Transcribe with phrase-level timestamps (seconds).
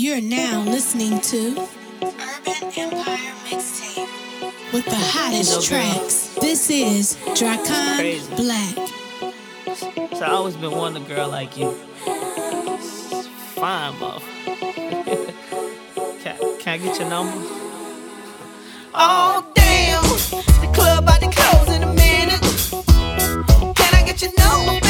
[0.00, 1.68] You're now listening to
[2.00, 6.36] Urban Empire Mixtape with the hottest tracks.
[6.40, 8.76] This is Dracon Black.
[10.14, 11.72] So I always been wanting a girl like you.
[13.58, 14.22] Fine, buff.
[16.22, 17.36] can, can I get your number?
[18.94, 20.04] Oh damn,
[20.60, 22.40] the club about to close in a minute.
[23.74, 24.87] Can I get your number,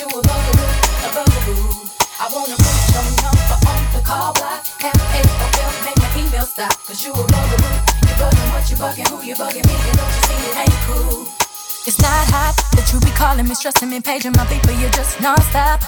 [0.00, 0.64] you a bugaboo,
[1.04, 1.60] a bugaboo.
[2.16, 4.64] I wanna put your number on the call block.
[4.80, 5.20] Have a
[5.52, 6.72] bill, make my email stop.
[6.88, 7.74] Cause you a bugaboo.
[8.08, 9.76] You bugging what you bugging, who you bugging me.
[9.92, 11.28] Don't you see it ain't cool.
[11.84, 15.20] It's not hot that you be calling me, stressing me, paging my but you're just
[15.20, 15.82] non-stop.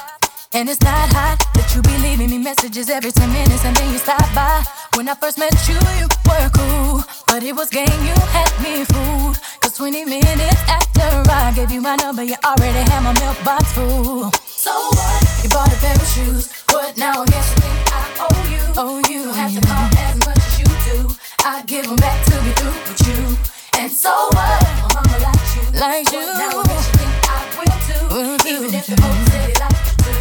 [0.52, 3.92] And it's not hot that you be leaving me messages every 10 minutes and then
[3.92, 4.62] you stop by.
[4.94, 7.00] When I first met you, you were cool.
[7.26, 9.40] But it was game, you had me fooled.
[9.72, 11.00] Cause 20 minutes after
[11.32, 14.30] I gave you my number, you already had my mailbox full.
[14.44, 15.40] So what?
[15.42, 16.52] You bought a pair of shoes.
[16.68, 17.22] What now?
[17.22, 18.62] I guess you think I owe you.
[18.76, 21.14] Oh, you don't have to call as much as you do.
[21.44, 23.80] I give them back to be through with you.
[23.80, 24.60] And so what?
[24.60, 25.64] My mama likes you.
[25.80, 26.20] Like you.
[26.20, 28.02] Now I guess you think I will too.
[28.12, 28.48] Will too.
[28.52, 30.20] Even if the folks say they like you too.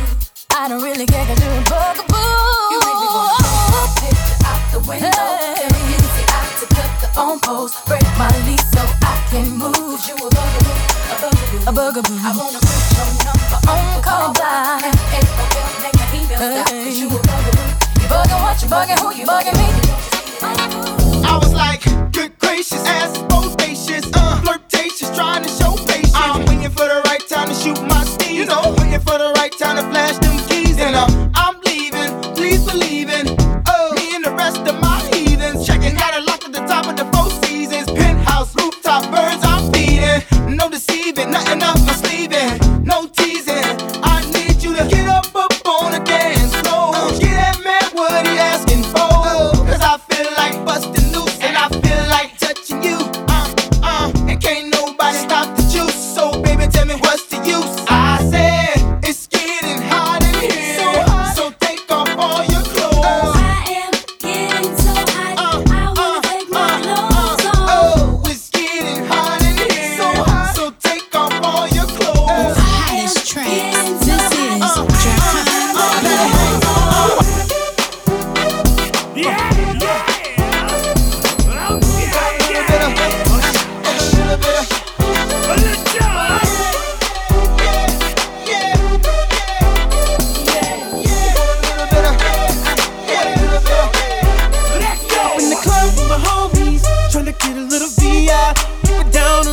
[0.55, 2.23] I don't really care cause you're a bugaboo.
[2.71, 5.11] You make me wanna throw my picture out the window.
[5.11, 5.50] Hey.
[7.13, 7.85] Phone post.
[7.85, 9.99] Break my lease so I can move.
[10.07, 10.75] You a bugaboo,
[11.11, 11.67] a bugaboo.
[11.67, 12.17] A bugaboo.
[12.19, 16.67] I wanna put your number on call a bill, make my email stop.
[16.67, 17.81] Cause you a bugaboo.
[18.01, 19.67] You bugging what you bugging, who you bugging me.
[21.27, 26.13] I was like, good gracious, ass bodacious, uh, flirtatious, trying to show patience.
[26.15, 28.33] I'm waiting for the right time to shoot my steez.
[28.33, 30.17] You know, waiting for the right time to flash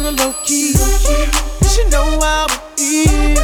[0.09, 0.73] it the low key.
[1.63, 3.39] You should know how it is.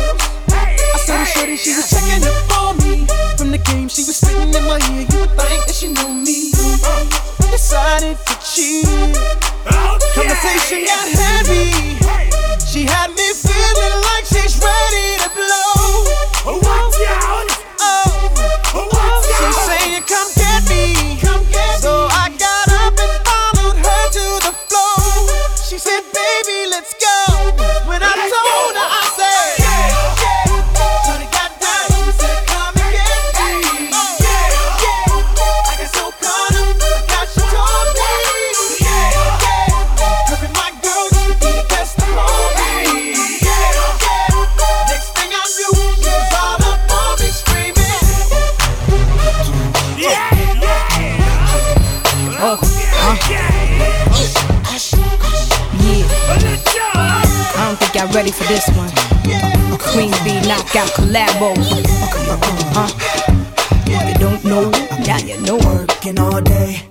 [0.48, 3.06] I saw the shorty, she was checking up on me.
[3.36, 5.06] From the game, she was spitting in my ear.
[5.10, 6.52] You would think that she know me.
[7.40, 8.86] We decided to cheat.
[9.66, 11.96] Oh, Conversation got heavy.
[12.64, 13.23] She had me
[58.44, 58.90] for this one.
[59.78, 61.54] Queen Bee knockout collabo.
[62.76, 62.88] Uh,
[63.86, 64.70] if you don't know,
[65.06, 65.56] now you know.
[65.56, 66.82] Working all day,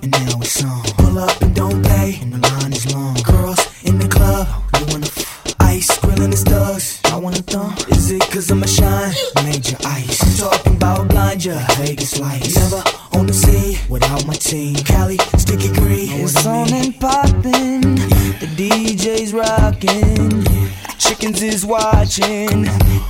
[22.14, 22.66] is watching.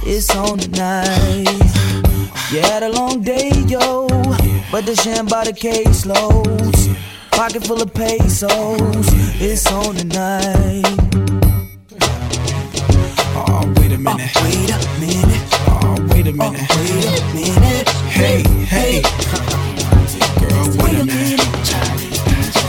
[0.06, 1.48] It's on tonight.
[2.52, 4.08] You had a long day, yo,
[4.72, 6.96] but the sham by the caseloads.
[7.32, 9.08] Pocket full of pesos.
[9.42, 10.84] It's on tonight.
[13.36, 14.32] Oh, wait a minute.
[14.36, 15.42] Oh, wait a minute.
[15.68, 16.70] Oh, wait a minute.
[16.76, 17.90] wait a minute.
[18.10, 19.02] Hey, hey.
[20.40, 21.42] Girl, wait a minute.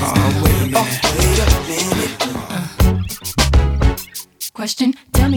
[0.06, 1.00] Oh, wait a minute.
[1.18, 1.94] wait a minute.
[4.54, 5.03] Question, tell me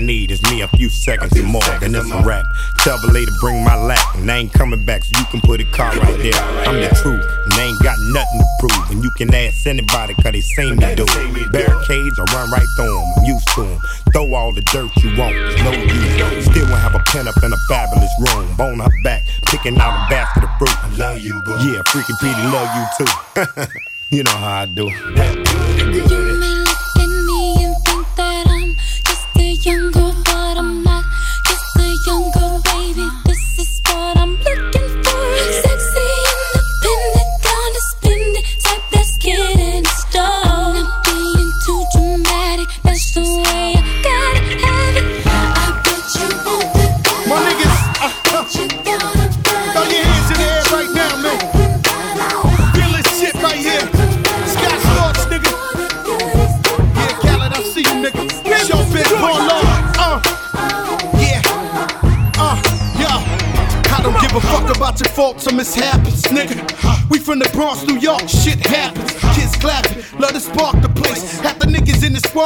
[0.00, 2.44] need is me a few seconds and more, then it's a rap.
[2.78, 5.60] Tell the lady bring my lap, and I ain't coming back, so you can put
[5.60, 6.34] a car right there.
[6.66, 8.90] I'm the truth, and they ain't got nothing to prove.
[8.90, 11.52] And you can ask anybody, cause they seen me do it.
[11.52, 13.80] Barricades, I run right through them, I'm used to them.
[14.12, 16.44] Throw all the dirt you want, there's no use.
[16.46, 18.56] Still won't have a pen up in a fabulous room.
[18.56, 20.76] Bone her back, picking out a basket of fruit.
[20.84, 21.56] I love you, boo.
[21.60, 23.06] Yeah, freaking Petey love you too.
[24.16, 26.59] you know how I do.
[29.70, 29.99] Just a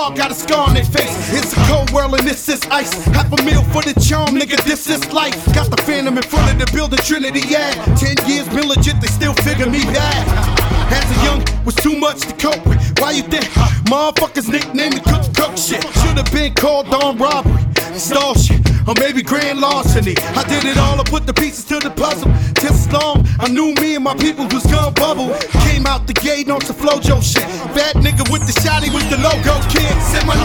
[0.05, 1.33] squad got a scar on their face.
[1.33, 2.93] It's a cold world and this is ice.
[3.07, 5.35] Half a meal for the charm, nigga, this is life.
[5.55, 7.73] Got the phantom in front of the building, Trinity, yeah.
[7.97, 10.25] Ten years been legit, they still figure me bad.
[10.93, 12.81] As a young, was too much to cope with.
[12.99, 13.45] Why you think
[13.89, 15.83] motherfuckers nicknamed the cook cook shit?
[16.01, 17.63] Should've been called on robbery,
[17.97, 20.15] stall shit, or maybe grand larceny.
[20.37, 22.31] I did it all, I put the pieces to the puzzle.
[22.65, 25.35] As long, I knew me and my people was gonna bubble.
[25.69, 27.45] Came out the gate on some flojo shit.
[27.77, 29.84] Bad nigga with the shotty with the logo kid.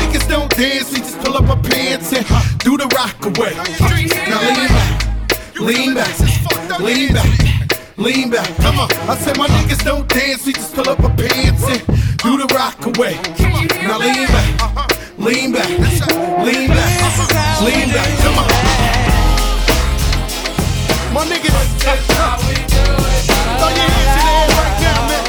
[0.10, 2.26] Niggas don't dance, we just pull up our pants and
[2.60, 3.54] do the rock away.
[4.28, 5.20] Now lean back,
[5.60, 7.30] lean back, lean back.
[7.98, 8.90] Lean back, come on.
[9.08, 11.86] I said my niggas don't dance, we just pull up our pants and
[12.18, 13.20] do the rock away.
[13.86, 14.90] Now lean back,
[15.20, 15.68] Lean back.
[15.68, 17.62] Lean back.
[17.62, 18.20] Lean back.
[18.24, 18.48] Come on.
[21.14, 21.50] My niggas.
[21.84, 25.29] Throw your hands in the air right now, man.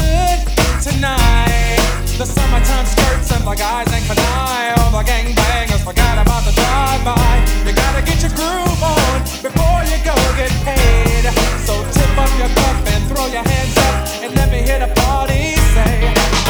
[0.81, 1.77] tonight.
[2.17, 4.73] The summertime skirts and the guys ain't canine.
[4.81, 7.33] All the gangbangers forgot about the drive-by.
[7.65, 11.25] You gotta get your groove on before you go get paid.
[11.65, 13.95] So tip up your cup and throw your hands up
[14.25, 15.93] and let me hear the party say,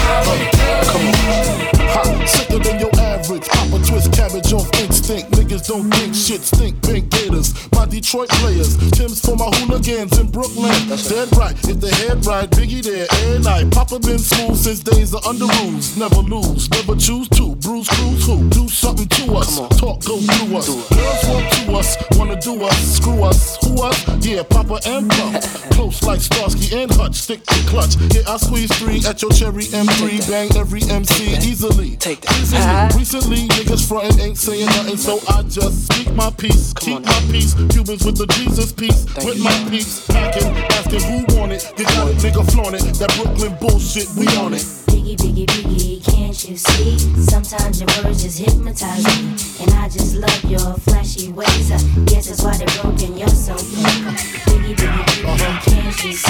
[1.94, 3.48] how sicker than your average.
[3.48, 5.32] Pop a twist cabbage off instinct.
[5.32, 6.82] Niggas don't think shit stink.
[6.82, 8.75] Pink Gators, my Detroit players.
[8.91, 10.75] Tim's for my hooligans in Brooklyn.
[10.89, 13.71] That's Dead right, if the head right, Biggie there every night.
[13.71, 15.95] Papa been smooth since days of under rules.
[15.95, 17.55] Never lose, never choose to.
[17.55, 18.50] Bruise, cruise, who?
[18.50, 19.55] Do something to us.
[19.79, 20.67] Talk, go through us.
[20.67, 22.95] Girls want to us, wanna do us.
[22.98, 24.25] Screw us, who us?
[24.25, 25.69] Yeah, Papa and Puff.
[25.71, 27.15] Close like Starsky and Hutch.
[27.15, 27.95] Stick to clutch.
[28.13, 30.29] Yeah, I squeeze three at your cherry M3.
[30.29, 31.95] Bang every MC easily.
[31.95, 32.36] Take that.
[32.41, 33.00] Easily.
[33.00, 36.74] Recently, niggas frontin' ain't saying nothing, so I just speak my peace.
[36.74, 37.55] Keep my peace.
[37.69, 39.05] Cubans with the Jesus piece.
[39.23, 40.05] With my peace.
[40.07, 41.71] Packing, asking who want it.
[41.77, 42.83] You got it, nigga flaunt it.
[42.99, 44.65] That Brooklyn bullshit, we on it.
[44.89, 46.97] Biggie, biggie, biggie, can't you see?
[47.23, 49.35] Sometimes your words just hypnotize me.
[49.63, 51.71] And I just love your flashy ways.
[51.71, 54.03] I guess that's why they're broken, you're so fake.
[54.45, 56.28] Biggie, biggie, biggie, can't you see?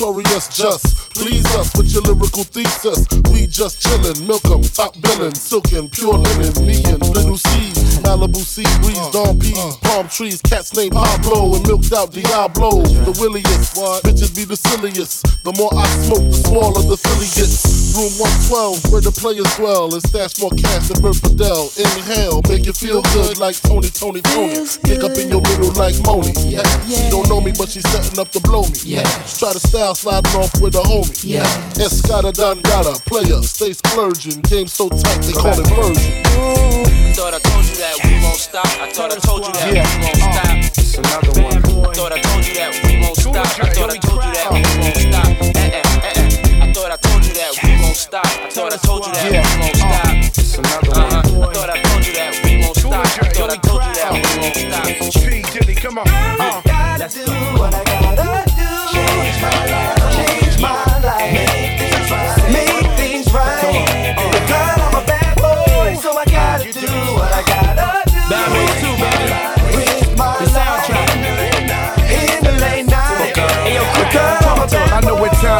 [0.00, 1.03] Notorious just.
[1.14, 3.06] Please us with your lyrical thesis.
[3.30, 7.72] We just chillin', milk 'em, top billin', silkin', pure linen, me and little C.
[8.04, 12.82] Malibu sea breeze, dawn peas, palm trees, cats named Pablo and milked out Diablo.
[12.82, 13.74] The williest,
[14.04, 15.24] bitches be the silliest.
[15.44, 17.84] The more I smoke, the smaller the Philly gets.
[17.94, 21.70] Room 112, where the players dwell, and stash more cash than Bert Fidel.
[21.78, 24.66] Inhale, make you feel good like Tony, Tony, Tony.
[24.82, 26.34] Kick up in your middle like Moni.
[26.42, 26.66] Yeah.
[26.90, 28.98] She don't know me, but she's setting up to blow me.
[28.98, 29.06] Yeah.
[29.38, 31.24] Try to style sliding off with a homie.
[31.24, 31.42] Yeah.
[31.78, 34.40] Escada Dangada, player, stay splurging.
[34.42, 36.22] Game so tight, they call it version.
[36.26, 38.66] I thought I told you that we won't stop.
[38.66, 40.56] I thought I told you that we won't stop.
[40.78, 41.86] It's another one.
[41.86, 43.36] I thought I told you that we won't stop.
[43.36, 45.26] I thought I told you that we won't stop.
[45.26, 46.64] Eh, eh, eh, eh.
[46.64, 48.26] I thought I told you that we won't stop.
[48.26, 50.14] I thought I told you that we won't stop.
[50.38, 51.48] It's another one.
[51.48, 52.92] I thought I told you that we won't stop.
[52.94, 55.22] I thought I told you that we won't stop.
[55.22, 55.42] P.
[55.52, 56.08] Diddy, come on.
[56.08, 56.62] Uh.
[56.98, 58.03] Let's do what I gotta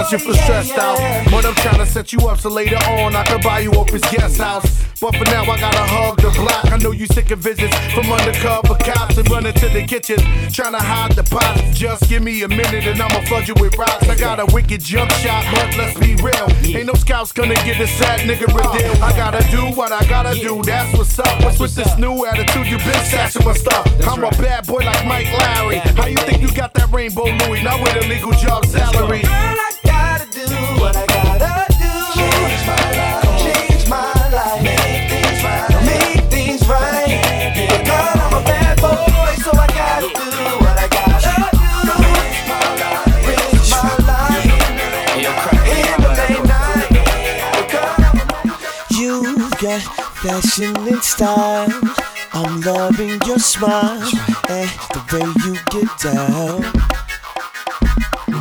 [0.04, 0.98] times you feel stressed out,
[1.30, 3.90] but I'm trying to set you up so later on I can buy you up
[3.90, 4.84] his guest house.
[5.00, 6.72] But for now, I gotta hug the block.
[6.72, 10.18] I know you sick of visits from undercover cops and running to the kitchen,
[10.52, 11.60] trying to hide the pot.
[11.72, 14.08] Just give me a minute and I'ma flood you with rocks.
[14.08, 16.48] I got a wicked jump shot, but let's be real.
[16.76, 19.02] Ain't no scouts gonna get this sad nigga a deal.
[19.02, 21.42] I gotta do what I gotta do, that's what's up.
[21.42, 22.66] What's with this new attitude?
[22.66, 23.86] You been stashing my stuff.
[24.06, 25.78] I'm a bad boy like Mike Lowrey.
[25.96, 27.62] How you think you got that rainbow Louis?
[27.62, 29.22] Not with a legal job salary.
[50.24, 51.68] Fashion and style.
[52.32, 54.00] I'm loving your smile
[54.48, 56.62] and the way you get down.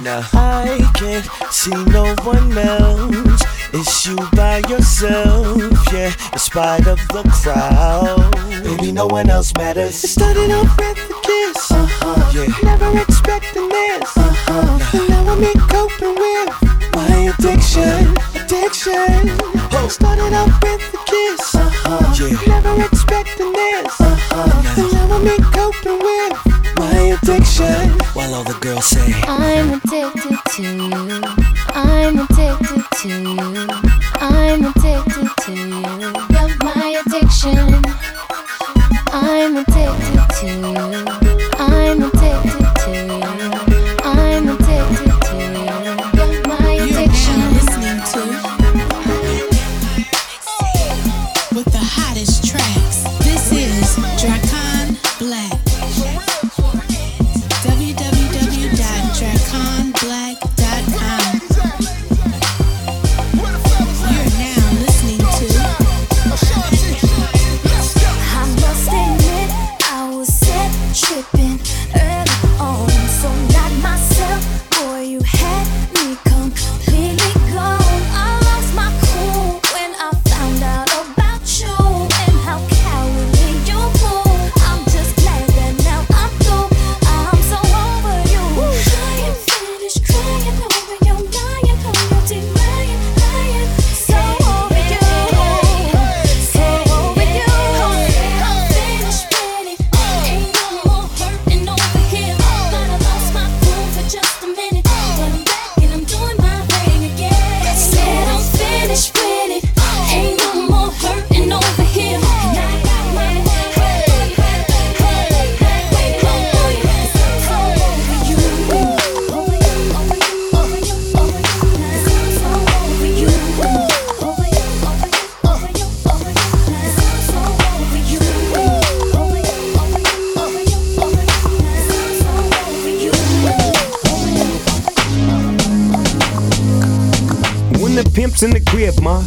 [0.02, 3.43] Now I can't see no one else.
[3.74, 5.58] It's you by yourself,
[5.91, 6.13] yeah.
[6.32, 8.32] In spite of the crowd,
[8.63, 10.04] baby, no one else matters.
[10.04, 12.32] It started off with a kiss, uh-huh.
[12.34, 12.48] yeah.
[12.63, 14.98] Never expecting this, uh-huh.
[14.98, 16.50] And now I'm in coping with
[16.96, 18.15] my addiction,
[18.54, 19.38] addiction.
[19.74, 19.88] Oh.
[19.89, 22.13] Started off with a kiss, uh-huh.
[22.20, 22.38] yeah.
[22.48, 24.82] Never expecting this, uh-huh.
[24.82, 26.34] And now I'm in coping with
[26.78, 27.98] my addiction.
[28.13, 31.22] While all the girls say, I'm addicted to you.
[31.74, 33.68] I'm addicted to you.
[34.22, 35.82] I'm addicted to you.
[36.34, 37.82] You're my addiction.
[39.12, 41.23] I'm addicted to you.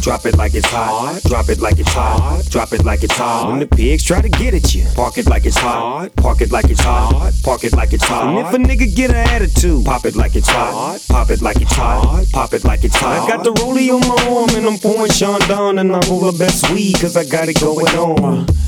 [0.07, 1.19] Drop it like it's hot.
[1.25, 2.41] Drop it like it's hot.
[2.49, 3.49] Drop it like it's hot.
[3.49, 6.15] When the pigs try to get at you, park it like it's hot.
[6.15, 7.33] Park it like it's hot.
[7.43, 8.29] Park it like it's hot.
[8.29, 11.03] And if a nigga get an attitude, pop it like it's hot.
[11.09, 12.25] Pop it like it's hot.
[12.31, 13.19] Pop it like it's hot.
[13.19, 16.37] I got the rollie on my arm and I'm pouring Chandon and I roll the
[16.39, 18.47] best weed cause I got it going on.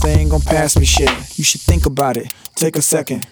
[0.00, 1.10] they ain't gon' pass me shit.
[1.38, 2.32] You should think about it.
[2.54, 3.26] Take a second.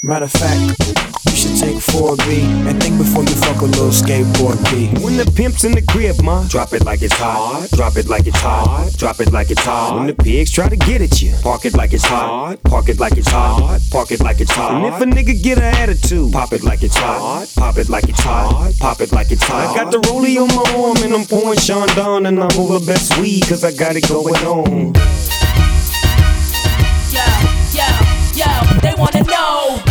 [0.00, 0.78] Matter of fact,
[1.26, 4.86] you should take 4B and think before you fuck a little skateboard P.
[5.02, 7.68] When the pimp's in the crib, ma, drop it like it's hot.
[7.72, 8.92] Drop it like it's hot.
[8.96, 9.96] Drop it like it's hot.
[9.96, 12.62] When the pigs try to get at you, park it like it's hot.
[12.62, 13.80] Park it like it's hot.
[13.90, 14.74] Park it like it's hot.
[14.74, 17.50] And if a nigga get an attitude, pop it like it's hot.
[17.56, 18.72] Pop it like it's hot.
[18.78, 19.76] Pop it like it's hot.
[19.76, 23.18] I got the rollie on my arm and I'm pouring Chandon and I'm over best
[23.18, 24.92] weed cause I got it going on.
[28.98, 29.87] Wanna know.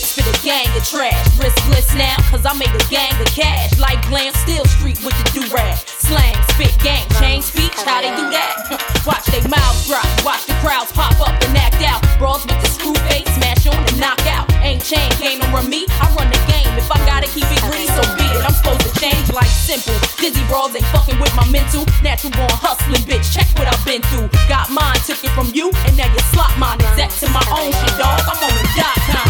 [0.00, 1.28] Lips for the gang of trash.
[1.36, 3.78] Riskless now, cause I made a gang of cash.
[3.78, 5.76] Like glam, still street with the do-rag.
[6.00, 8.80] Slang, spit, gang, change speech, how they do that?
[9.06, 12.00] Watch they mouths drop, watch the crowds pop up and act out.
[12.18, 14.44] Brawls with the screw face, smash on and knock out.
[14.60, 15.08] Ain't chain,
[15.40, 16.68] no run me, I run the game.
[16.76, 18.44] If I gotta keep it green, so be it.
[18.44, 19.96] I'm supposed to change like simple.
[20.20, 21.88] Dizzy brawls ain't fucking with my mental.
[22.04, 23.32] Natural born hustling, bitch.
[23.32, 24.28] Check what I've been through.
[24.48, 26.80] Got mine, took it from you, and now you slot mine.
[26.92, 28.20] Exact to my own shit, dog.
[28.28, 29.29] I'm on the dot com.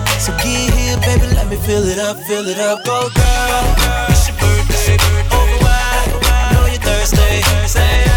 [0.21, 2.85] So get here, baby, let me fill it up, fill it up.
[2.85, 4.07] Go, girl.
[4.07, 4.93] It's your birthday.
[5.33, 6.13] Over wine.
[6.29, 8.10] I know you're thirsty.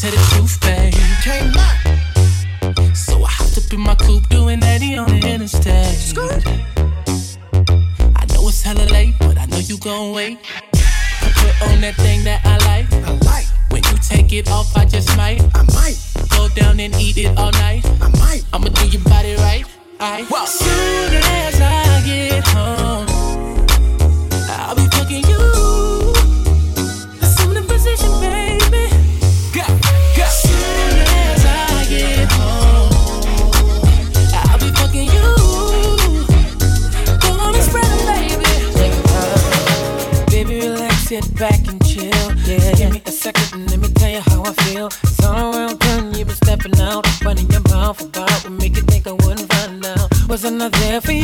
[0.00, 0.94] to the truth, babe.
[1.22, 2.96] Can't.
[2.96, 5.94] So I hopped up in my coupe doing 80 on the interstate.
[5.94, 6.42] Skirt.
[8.16, 10.38] I know it's hella late, but I know you gon' wait.
[10.72, 12.90] I put on that thing that I like.
[13.04, 13.46] I like.
[13.70, 15.42] When you take it off, I just might.
[15.54, 15.98] I might.
[16.30, 17.84] Go down and eat it all night.
[18.00, 18.42] I might.
[18.54, 19.66] I'ma do your body right.
[20.00, 20.24] I.
[20.46, 22.99] Soon as I get home.
[50.72, 51.19] there for you.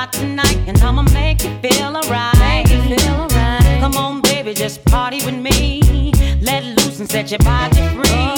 [0.00, 2.34] lot tonight, and I'ma make you feel alright.
[2.38, 3.78] Right.
[3.80, 6.12] Come on, baby, just party with me.
[6.40, 8.30] Let loose and set your body free.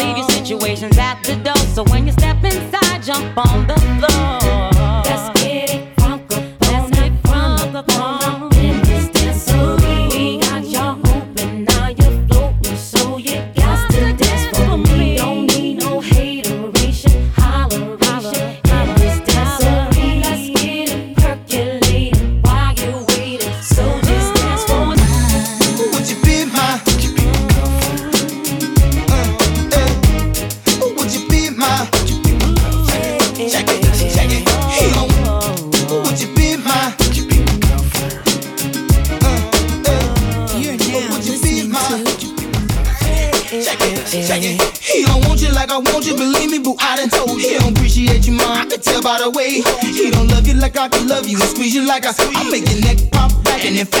[0.00, 3.67] Leave your situations at the door, so when you step inside, jump on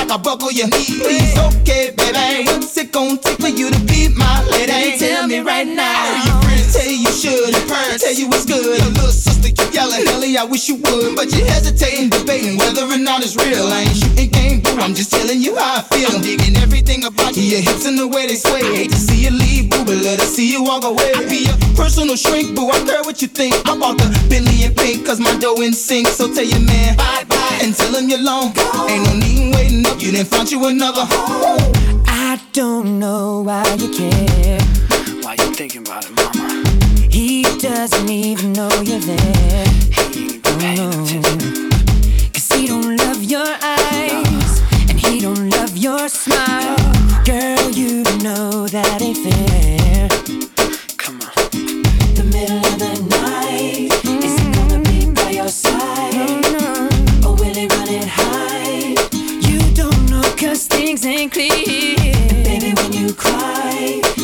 [0.08, 1.00] like I buckle your heels.
[1.00, 2.46] Please, okay, baby.
[2.46, 3.97] What's it gonna take for you to be?
[4.18, 4.98] my lady.
[4.98, 5.86] Tell me right now.
[5.86, 8.64] All your friends tell you should, tell you it's good.
[8.66, 11.16] Your little sister keep yelling, Ellie, I wish you would.
[11.16, 13.66] But you're hesitating, debating whether or not it's real.
[13.70, 14.76] I ain't shooting game, boo.
[14.82, 16.10] I'm just telling you how I feel.
[16.10, 18.62] I'm digging everything about you, your hips and the way they sway.
[18.74, 21.12] Hate to see you leave, boo, but love to see you walk away.
[21.14, 22.68] I be a personal shrink, boo.
[22.68, 23.54] I care what you think.
[23.66, 26.08] I bought the Bentley and pink, cause my dough in sync.
[26.08, 28.52] So tell your man, bye bye, and tell him you're long.
[28.90, 31.06] Ain't no need waiting up, you didn't find you another.
[32.10, 34.60] I don't know why you can't there.
[35.22, 36.64] Why you thinking about it, mama?
[37.10, 39.64] He doesn't even know you're there.
[40.12, 41.18] He ain't paying mm-hmm.
[41.18, 41.70] attention.
[42.32, 44.90] Cause he don't love your eyes, no.
[44.90, 46.76] and he don't love your smile.
[46.76, 47.24] No.
[47.24, 50.08] Girl, you know that ain't fair.
[50.96, 51.34] Come on.
[52.14, 53.90] The middle of the night,
[54.24, 56.14] is he gonna be by your side?
[56.52, 58.94] No, or will he run it high?
[59.48, 62.37] You don't know, cause things ain't clear
[63.14, 64.17] cry.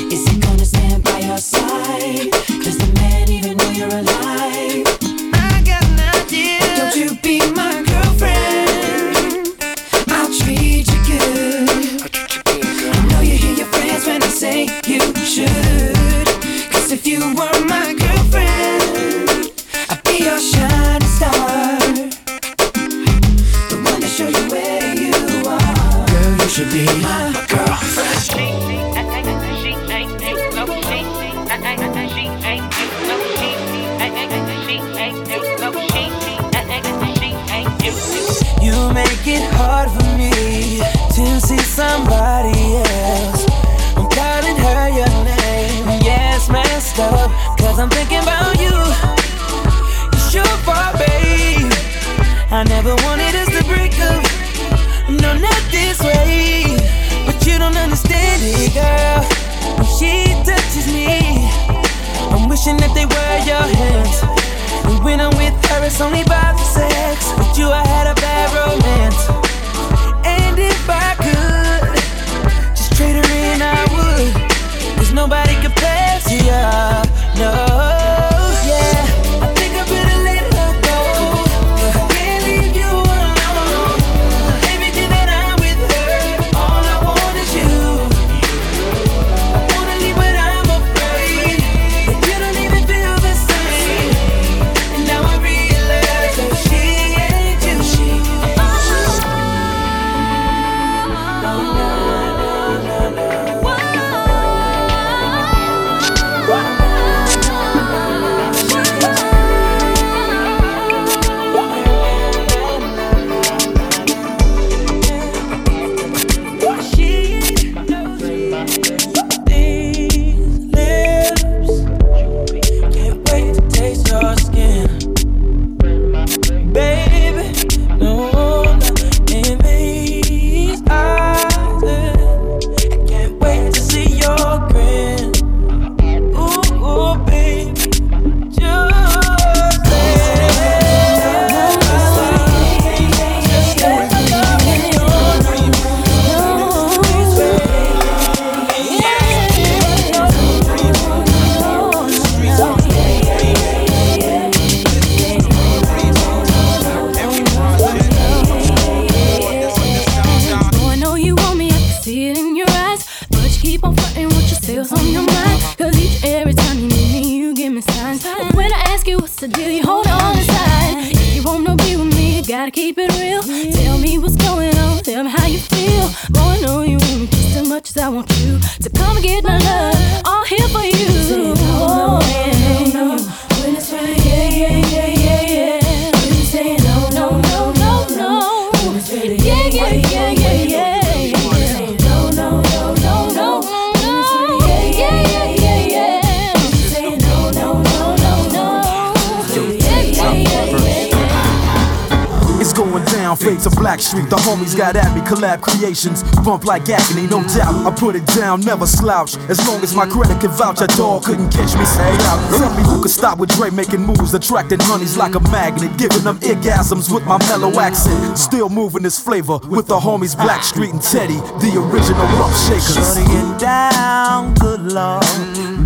[204.15, 206.23] The homies got at me, collab creations.
[206.45, 207.75] Bump like agony, no doubt.
[207.87, 209.37] I put it down, never slouch.
[209.49, 211.85] As long as my credit can vouch, a dog couldn't catch me.
[211.85, 212.39] Say out.
[212.57, 216.23] Tell me who could stop with Dre making moves, attracting honeys like a magnet, giving
[216.23, 218.39] them orgasms with my mellow accent.
[218.39, 222.95] Still moving this flavor with the homies Blackstreet and Teddy, the original rough shakers.
[222.95, 225.25] Shorty get down, good lord.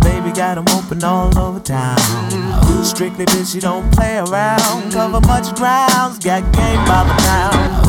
[0.01, 1.97] Baby got 'em open all over town.
[2.83, 4.91] Strictly bitch, she don't play around.
[4.91, 7.88] Cover much grounds, got game by the pound.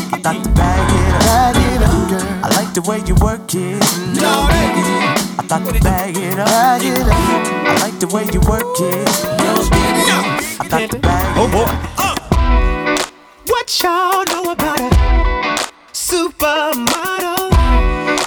[0.13, 1.21] I got to bag it up.
[1.21, 2.21] Bag it up, girl.
[2.43, 3.79] I like the way you work it,
[4.19, 4.47] no.
[5.39, 6.47] I got to bag it up.
[6.47, 7.07] Bag it up.
[7.07, 9.07] I like the way you work it,
[9.39, 9.55] no.
[10.59, 11.37] I got to bag it up.
[11.37, 11.67] Oh boy.
[13.47, 14.89] What y'all know about a
[15.93, 17.51] supermodel?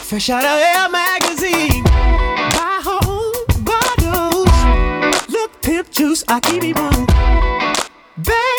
[0.00, 1.84] Fresh out of Air magazine.
[1.84, 5.28] Buy her own bottles.
[5.28, 7.06] Look, pimp juice, I keep it one.
[8.16, 8.53] Bad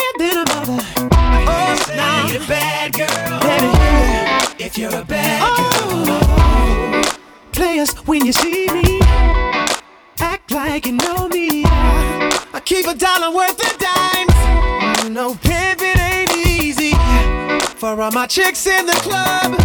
[2.36, 3.40] a bad girl.
[3.40, 4.64] Baby.
[4.64, 7.06] If you're a bad oh.
[7.06, 7.52] girl.
[7.52, 9.00] Players, when you see me,
[10.20, 11.64] act like you know me.
[11.66, 15.10] I keep a dollar worth of dimes.
[15.10, 16.94] No pimping ain't easy.
[17.78, 19.60] For all my chicks in the club,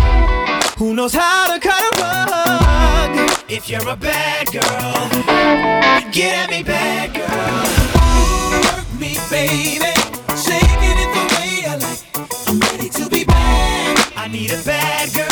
[0.76, 3.30] who knows how to cut a rug?
[3.48, 5.08] If you're a bad girl,
[6.12, 8.76] get at me, bad girl.
[8.76, 9.99] Work me, baby.
[14.30, 15.29] Need a bad girl.